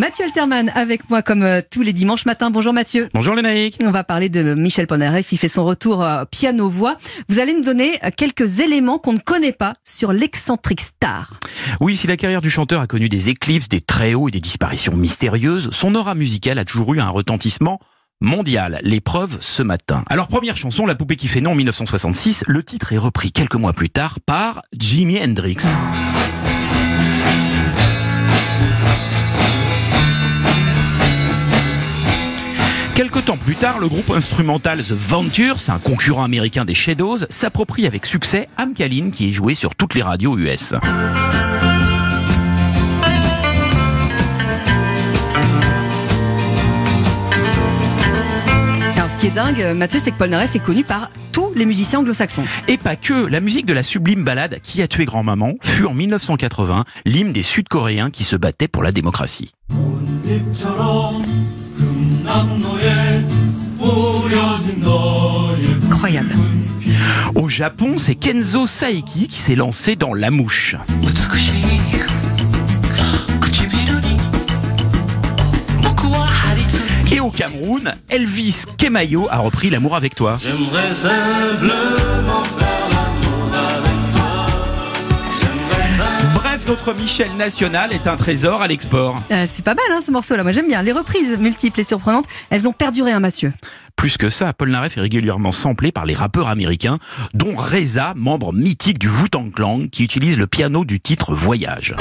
Mathieu 0.00 0.24
Alterman 0.24 0.72
avec 0.74 1.10
moi 1.10 1.20
comme 1.20 1.42
euh, 1.42 1.60
tous 1.70 1.82
les 1.82 1.92
dimanches 1.92 2.24
matins. 2.24 2.50
Bonjour 2.50 2.72
Mathieu. 2.72 3.10
Bonjour 3.12 3.34
Lénaïque. 3.34 3.76
On 3.84 3.90
va 3.90 4.02
parler 4.02 4.30
de 4.30 4.54
Michel 4.54 4.86
Polnareff. 4.86 5.30
Il 5.30 5.36
fait 5.36 5.46
son 5.46 5.62
retour 5.66 6.02
euh, 6.02 6.24
piano-voix. 6.24 6.96
Vous 7.28 7.38
allez 7.38 7.52
nous 7.52 7.60
donner 7.60 7.98
euh, 8.02 8.08
quelques 8.16 8.60
éléments 8.60 8.98
qu'on 8.98 9.12
ne 9.12 9.18
connaît 9.18 9.52
pas 9.52 9.74
sur 9.84 10.14
l'excentrique 10.14 10.80
star. 10.80 11.38
Oui, 11.82 11.98
si 11.98 12.06
la 12.06 12.16
carrière 12.16 12.40
du 12.40 12.48
chanteur 12.48 12.80
a 12.80 12.86
connu 12.86 13.10
des 13.10 13.28
éclipses, 13.28 13.68
des 13.68 13.82
très 13.82 14.14
hauts 14.14 14.28
et 14.28 14.30
des 14.30 14.40
disparitions 14.40 14.96
mystérieuses, 14.96 15.68
son 15.70 15.94
aura 15.94 16.14
musicale 16.14 16.58
a 16.58 16.64
toujours 16.64 16.94
eu 16.94 17.00
un 17.00 17.10
retentissement 17.10 17.78
mondial. 18.22 18.80
L'épreuve 18.82 19.36
ce 19.40 19.62
matin. 19.62 20.02
Alors 20.08 20.28
première 20.28 20.56
chanson, 20.56 20.86
La 20.86 20.94
poupée 20.94 21.16
qui 21.16 21.28
fait 21.28 21.42
non 21.42 21.50
en 21.50 21.56
1966. 21.56 22.44
Le 22.46 22.62
titre 22.62 22.94
est 22.94 22.98
repris 22.98 23.32
quelques 23.32 23.56
mois 23.56 23.74
plus 23.74 23.90
tard 23.90 24.16
par 24.24 24.62
Jimi 24.72 25.22
Hendrix. 25.22 25.58
Quelque 33.00 33.20
temps 33.20 33.38
plus 33.38 33.56
tard, 33.56 33.78
le 33.78 33.88
groupe 33.88 34.10
instrumental 34.10 34.82
The 34.82 34.92
Ventures, 34.92 35.56
un 35.68 35.78
concurrent 35.78 36.22
américain 36.22 36.66
des 36.66 36.74
Shadows, 36.74 37.16
s'approprie 37.30 37.86
avec 37.86 38.04
succès 38.04 38.46
Amkaline 38.58 39.10
qui 39.10 39.30
est 39.30 39.32
joué 39.32 39.54
sur 39.54 39.74
toutes 39.74 39.94
les 39.94 40.02
radios 40.02 40.36
US. 40.36 40.74
Alors 48.94 49.08
ce 49.08 49.18
qui 49.18 49.28
est 49.28 49.34
dingue, 49.34 49.62
euh, 49.62 49.72
Mathieu, 49.72 49.98
c'est 49.98 50.10
que 50.10 50.18
Polnareff 50.18 50.54
est 50.54 50.58
connu 50.58 50.84
par 50.84 51.08
tous 51.32 51.54
les 51.56 51.64
musiciens 51.64 52.00
anglo-saxons. 52.00 52.44
Et 52.68 52.76
pas 52.76 52.96
que, 52.96 53.26
la 53.28 53.40
musique 53.40 53.64
de 53.64 53.72
la 53.72 53.82
sublime 53.82 54.24
balade 54.24 54.58
Qui 54.62 54.82
a 54.82 54.88
tué 54.88 55.06
grand-maman 55.06 55.54
fut 55.62 55.86
en 55.86 55.94
1980 55.94 56.84
l'hymne 57.06 57.32
des 57.32 57.44
Sud-Coréens 57.44 58.10
qui 58.10 58.24
se 58.24 58.36
battaient 58.36 58.68
pour 58.68 58.82
la 58.82 58.92
démocratie. 58.92 59.54
Incroyable. 65.86 66.34
Au 67.34 67.48
Japon, 67.48 67.94
c'est 67.96 68.14
Kenzo 68.14 68.66
Saeki 68.66 69.28
qui 69.28 69.38
s'est 69.38 69.56
lancé 69.56 69.96
dans 69.96 70.14
La 70.14 70.30
Mouche. 70.30 70.76
Et 77.12 77.20
au 77.20 77.30
Cameroun, 77.30 77.94
Elvis 78.08 78.64
Kemayo 78.78 79.26
a 79.30 79.38
repris 79.38 79.70
L'amour 79.70 79.96
avec 79.96 80.14
toi. 80.14 80.38
J'aimerais 80.40 80.94
simplement 80.94 82.44
faire 82.44 82.89
notre 86.70 86.94
Michel 86.94 87.32
national 87.36 87.92
est 87.92 88.06
un 88.06 88.14
trésor 88.14 88.62
à 88.62 88.68
l'export. 88.68 89.20
Euh, 89.32 89.44
c'est 89.52 89.64
pas 89.64 89.74
mal 89.74 89.84
hein, 89.90 89.98
ce 90.06 90.12
morceau-là. 90.12 90.44
Moi 90.44 90.52
j'aime 90.52 90.68
bien. 90.68 90.82
Les 90.82 90.92
reprises 90.92 91.36
multiples 91.36 91.80
et 91.80 91.82
surprenantes, 91.82 92.26
elles 92.48 92.68
ont 92.68 92.72
perduré, 92.72 93.10
hein, 93.10 93.18
Mathieu. 93.18 93.52
Plus 93.96 94.16
que 94.16 94.30
ça, 94.30 94.52
Paul 94.52 94.70
Naref 94.70 94.96
est 94.96 95.00
régulièrement 95.00 95.50
samplé 95.50 95.90
par 95.90 96.06
les 96.06 96.14
rappeurs 96.14 96.46
américains, 96.46 96.98
dont 97.34 97.56
Reza, 97.56 98.12
membre 98.14 98.52
mythique 98.52 99.00
du 99.00 99.08
Wu-Tang 99.08 99.50
Clan, 99.52 99.88
qui 99.90 100.04
utilise 100.04 100.38
le 100.38 100.46
piano 100.46 100.84
du 100.84 101.00
titre 101.00 101.34
Voyage. 101.34 101.96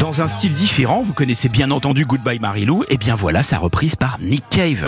Dans 0.00 0.20
un 0.20 0.26
style 0.26 0.54
différent, 0.54 1.02
vous 1.04 1.14
connaissez 1.14 1.48
bien 1.48 1.70
entendu 1.70 2.06
Goodbye 2.06 2.40
Marilou, 2.40 2.82
et 2.88 2.98
bien 2.98 3.14
voilà 3.14 3.44
sa 3.44 3.58
reprise 3.58 3.94
par 3.94 4.18
Nick 4.20 4.42
Cave. 4.50 4.84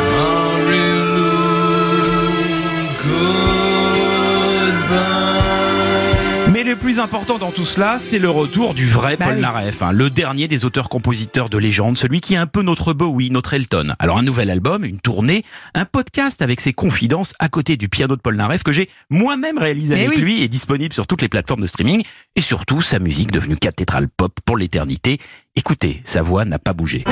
Mais 6.52 6.62
le 6.62 6.76
plus 6.76 7.00
important 7.00 7.38
dans 7.38 7.50
tout 7.50 7.66
cela, 7.66 7.98
c'est 7.98 8.18
le 8.18 8.30
retour 8.30 8.72
du 8.72 8.86
vrai 8.86 9.16
Bah 9.16 9.26
Paul 9.26 9.34
oui. 9.36 9.40
Naref, 9.40 9.82
hein, 9.82 9.92
le 9.92 10.10
dernier 10.10 10.48
des 10.48 10.64
auteurs-compositeurs 10.64 11.50
de 11.50 11.58
légende, 11.58 11.98
celui 11.98 12.20
qui 12.20 12.34
est 12.34 12.38
un 12.38 12.46
peu 12.46 12.62
notre 12.62 12.92
Bowie, 12.92 13.30
notre 13.30 13.54
Elton. 13.54 13.94
Alors 13.98 14.16
un 14.18 14.22
nouvel 14.22 14.50
album, 14.50 14.84
une 14.84 15.00
tournée, 15.00 15.44
un 15.74 15.84
podcast 15.84 16.42
avec 16.42 16.60
ses 16.60 16.72
confidences 16.72 17.34
à 17.40 17.48
côté 17.48 17.76
du 17.76 17.88
piano 17.88 18.14
de 18.16 18.20
Paul 18.20 18.36
Naref 18.36 18.62
que 18.62 18.72
j'ai 18.72 18.88
moi-même 19.10 19.58
réalisé 19.58 19.94
avec 19.94 20.10
oui. 20.10 20.16
lui 20.18 20.42
et 20.42 20.48
disponible 20.48 20.94
sur 20.94 21.06
toutes 21.06 21.22
les 21.22 21.28
plateformes 21.28 21.62
de 21.62 21.66
streaming 21.66 22.02
et 22.36 22.40
surtout 22.40 22.80
sa 22.80 23.00
musique 23.00 23.32
devenue 23.32 23.56
cathédrale 23.56 24.08
pop 24.08 24.32
pour 24.44 24.56
l'éternité. 24.56 25.18
Écoutez, 25.56 26.00
sa 26.04 26.22
voix 26.22 26.44
n'a 26.44 26.58
pas 26.58 26.72
bougé. 26.72 27.04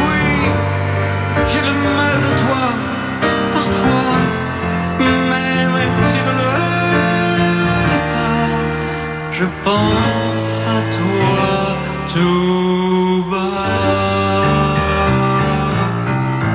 J'ai 1.48 1.60
le 1.60 1.72
mal 1.72 2.20
de 2.20 2.46
toi, 2.46 2.58
parfois. 3.52 4.03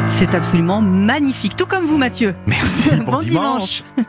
C'est 0.08 0.34
absolument 0.34 0.82
magnifique. 0.82 1.56
Tout 1.56 1.66
comme 1.66 1.86
vous, 1.86 1.98
Mathieu. 1.98 2.36
Merci, 2.46 2.90
bon, 2.98 3.12
Bon 3.14 3.18
dimanche. 3.20 3.84
dimanche. 3.96 4.08